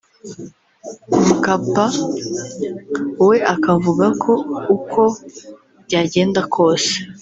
Mkapa 1.29 1.85
we 3.27 3.37
akavuga 3.53 4.05
ko 4.23 4.33
uko 4.75 5.01
byagenda 5.85 6.41
kose 6.55 6.91